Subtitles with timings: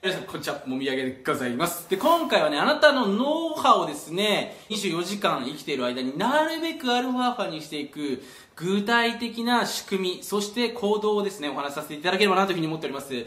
[0.00, 0.62] 皆さん、こんにちは。
[0.64, 1.90] もみあげでございます。
[1.90, 8.22] で、今回はね、あなたのノウハウをですね、24時間生きている間になるべくアルファーファにしていく
[8.54, 13.26] 具体的な仕組み、そして行動をですね、お話しさせていただければなというふうに思っております。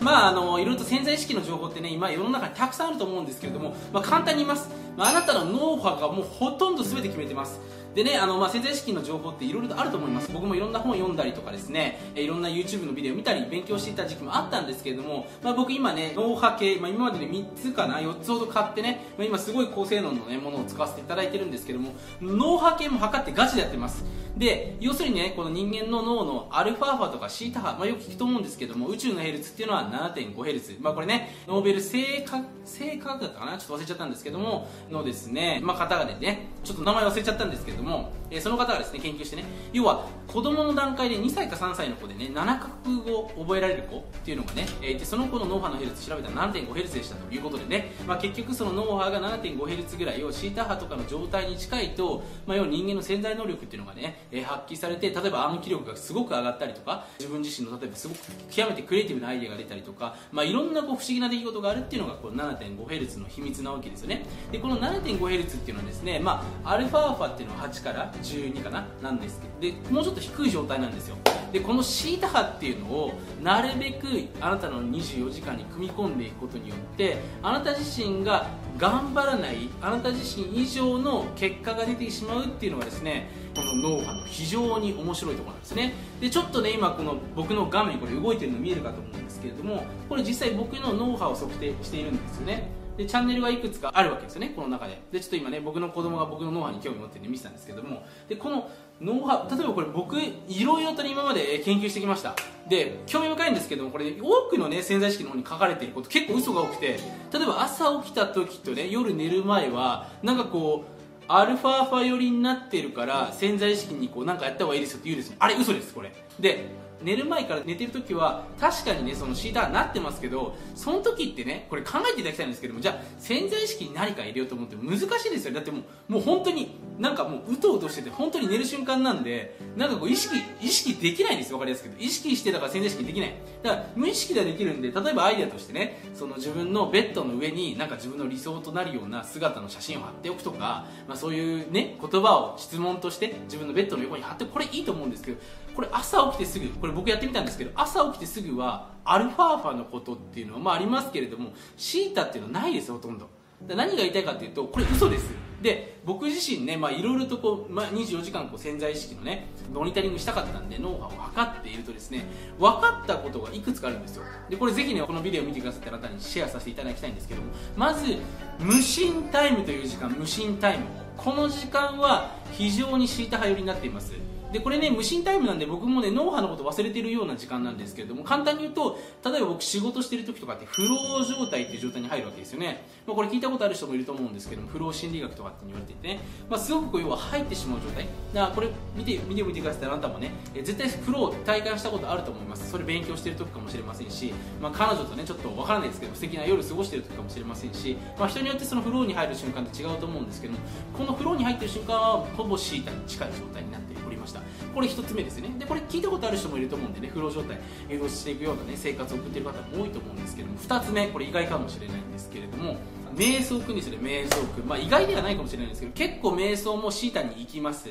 [0.00, 4.68] まあ、あの、いろいろと潜在意識の情報ってね、今世の中にたくさんあると思うんですけれども、まあ、簡単に言います。
[4.96, 7.60] まあ、あなたのノウハウがもうほとんど全て決めてます。
[7.94, 10.30] でね、あの、まあ、潜在意識の情報っていろいろとあると思います。
[10.32, 24.04] 僕もいろんな本を読んだりとかですね、いろんな YouTube のビデオを見たり勉強していた時期もあったんですけれども、まあ、僕今ね、脳波系、まあ、今までね、3つかな、4つほど買ってね、まあ、今すごい高性能のね、ものを使わせていただいてるんですけども、脳波系も測ってガチでやってます。
[24.36, 30.82] で、要するにね、この人間の脳のアルファ波とかシータ波、まあ、よく聞くと思うんですけども、宇宙のヘルツっていうのは 7.5Hz。
[30.82, 33.58] まあ、これね、ノーベル生化、生化学だったかな？
[33.58, 58.18] ちょっと忘れちゃったんですけども、のですね、まあ、方がね、ちょっと名前忘れちゃったんですけども、えーその方がですね、研究してね、要は、子供の段階で2歳か3歳の子でね、7カ国語を覚えられる子っていうのがね、えーでその子の脳波のヘルツ調べたら 7.5Hz でしたということでね、まあ、結局その脳波が 7.5Hz ぐらいをシータ波とかの状態に近いと、まあ、要は人間の潜在能力っていうのがね、え発揮されて、例えば暗記力がすごく上がったりとか、自分自身の例えばすごく
[58.50, 64.24] 極めてクリエイティブなアイデアが出たりとか、まあ、いろんなこう不思議な出来事があるっていうのがこの 7.5Hz の秘密なわけですよね。
[64.52, 71.16] で、この 7.5Hz っていうのはですね、まあ、アルファーファっていうのは8から12かななんですけど、で、もうちょっと低い状態なんですよ。
[71.52, 73.12] で、このシータ波っていうのを
[73.42, 74.06] なるべく
[74.40, 78.46] あなたの24時間に組み込んでいくことによって、あなた自身が
[78.78, 85.94] 頑張らない、あなた自身以上の結果が出てしまうっていうのがですね、この脳波の非常に面白いところなんですね。
[86.20, 92.80] で、ちょっとね、今この僕の画面これ動いてるの見えるかと思うんですけれども、これ実際僕の脳波を測定しているんですよね。
[93.00, 98.68] でチャンネルがいくつかあるわけですよねこの中ででちょっと今ね僕の子供が僕の脳波に興味持って、ね、見てたんですけどもでこの
[99.00, 102.34] 脳波例えばこれ僕いろいろと今まで研究してきました
[102.68, 106.98] で興味深いんですけどもこれ多くのね潜在意識の方に書かれていること結構嘘が多くて
[107.32, 110.99] 例えば朝起きた時とね夜寝る前はなんかこう
[111.32, 115.36] アルファーファ寄りになってるから潜在意識にこうなんかやった方がいいですよって言うんですよ。
[115.38, 116.12] あれ嘘ですこれ。
[116.40, 116.64] で
[117.02, 131.56] 寝る前から寝てる時は確かにねそのシーターになってますけどその時ってねこれ考えていただきたいんですけどもじゃあ潜在意識に何か入れようと思って難しいですよだってもうもう本当になんかもううとうとしてて本当に寝る瞬間なんでなんかこう意識意識できないんですよ。
[131.56, 133.34] わかりやすく意識してたから潜在意識できない。
[133.62, 145.38] だから無意識ではできるんで例えばアイデアとしてねその自分のベッドの上になんか自分の理想となるような姿の写真を貼っておくとか、まあ、そういうね言葉を質問として自分のベッドの横に貼ってこれいいと思うんですけど
[145.74, 153.28] これ朝起きてすぐこれ僕やってみたんですけど朝起きてすぐはアルファーファのことっていうのはまあありますけれどもシータっていうのはないですほとんど。
[153.68, 155.30] 何が言いたいかっていうとこれ嘘です。
[155.60, 162.24] で僕自身ねまあいろいろとこう、まあ、24時間こう潜在意識のねモニタリングしたかったんで脳波を測っているとですね
[162.58, 164.22] 分かったことがいくつかあるんですよ。
[164.48, 168.16] でこれぜひねこのビデオを見てくださってあなたにシェアさせていただきたいんですけどもまず
[168.58, 170.84] 無心タイムという時間無心タイム。
[171.18, 174.14] この時間は非常にシータ派寄りになっています。
[174.52, 188.06] でこれね無心タイムなんで僕もね脳波のこと忘れてるような時間なんですけれども簡単に言うと例えば僕仕事してる時とかってフロー状態っていう状態に入るわけですよね、まあ、これ聞いたことある人もいると思うんですけどもフロー心理学とかって言われていてね、まあ、すごくこう要は入ってしまう状態。
[188.34, 192.70] だからこれ見て見てみてくださいあなたもね絶対フロー体感したことあると思います。
[192.70, 200.58] それ勉強してる時かもしれませんし、まあ、彼女とねちょっとわからないですけど素敵な夜過ごしてる時かもしれませんし、まあ、人によってそのフローに入る瞬間って違うと思うんですけども
[200.96, 203.89] このフローに入ってる瞬間はほぼシータに近い状態になって
[204.20, 204.40] ました。
[204.74, 205.48] これ1つ目ですね。
[205.58, 207.58] でこれ聞いたことある人もいると思うんでねフロー状態
[207.88, 212.76] 移動していくようなね生活を送っている方も多いと思うんですけども2つ目これ意外かもしれないんですけれども
[213.14, 217.90] 瞑想君ですね瞑想君まあ意外ではないかもしれないんですけど結構瞑想もシータに行きます。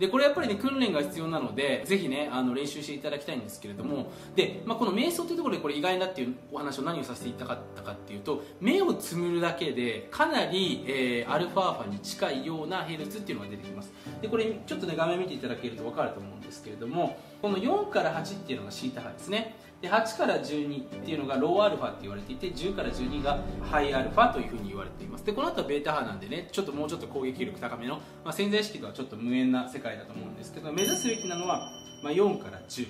[0.00, 4.10] でこれやっぱりね訓練が必要なのでぜひねあの練習していただきたいんですけれども。
[4.34, 13.92] で、まあ、この瞑想というところでこれ意外だっていうお話を何をさせていたかったかっていうと目をつむるだけでかなり、えーアルファーファに近いようなヘルツっていうのが出てきます。
[14.22, 19.54] でこれちょっとね画面見ていただけると分かると思うんですけれどもこの4から8っていうのがシータ波ですね。
[19.80, 25.24] で8から12っていうのがローアルファって言われていて10から12がハイアルファというふうに言われています。
[25.24, 31.70] でこの後はベータ波なんでねちょっともうちょっと攻撃力高めの、まあ、潜在意識とはちょっと無縁な世界だと思うんですけど目指すべきなのは、
[32.02, 32.86] まあ、4から10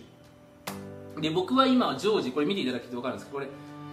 [1.21, 3.49] で僕は今常時これ見ていただくと分かるんですけどこれ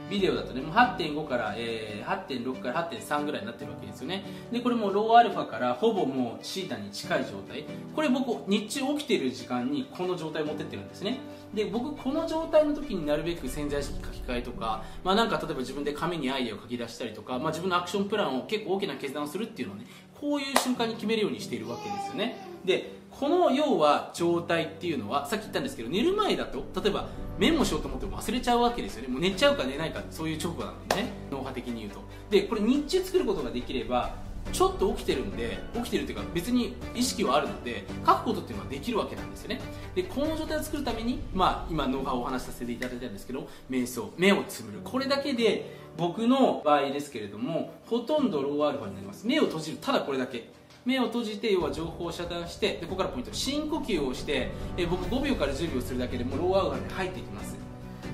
[0.09, 4.23] ビデオだとねもう8.5から、えー、8.6から8.3ぐらいになってるわけですよね。
[4.51, 7.65] でこれもローアルファからほぼもうシータに近い状態。
[7.95, 11.19] これ僕日中起きてる時間にこの状態を持ってってるんですね。
[11.53, 19.85] で僕この状態の時になるべく潜在意識書き換えとか、まあ、なんか例えば自分で紙にアイデアを書き出したりとか、まあ、自分のアクションプランを結構大きな決断をするっていうのをね
[20.19, 22.37] こういう瞬間に決めるようにしているわけですよね。
[22.65, 27.07] でこの要は状態っていうのはさっき言ったんですけど寝る前だと例えば
[27.39, 29.07] メモしようと思っても忘れちゃうわけですよね。
[29.07, 31.09] もう寝ちゃうか寝ないかそういう直後なんでね。
[31.31, 31.99] 脳波的に言うと。
[32.29, 34.15] でこれ日中作ることができれば
[34.51, 39.61] ちょっと起きてるんで起きてるっていうか別に意識はあるので書くことっていうのはできるわけなんですよね。
[39.95, 44.79] でこの状態を作るために、まあ、今ノウハウをお話しさせていただいたんですけど瞑想目をつぶる。
[44.83, 49.25] これだけで僕の場合ですけれどもほとんどローアルファになります。
[49.25, 49.77] 目を閉じる。
[49.81, 50.49] ただこれだけ。
[50.85, 53.33] 目を閉じて要は情報を遮断してでここからポイント。
[53.33, 57.57] 深呼吸をしてえ僕5秒から10秒するだけでもローアルファに入っていきます。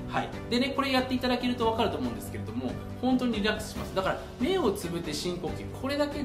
[0.08, 0.28] はい。
[0.50, 3.94] でねこれやっていただけると分かると思うんですけれども本当にリラックスします。
[3.94, 5.80] だから目をつぶって深呼吸。
[5.80, 6.22] これだけ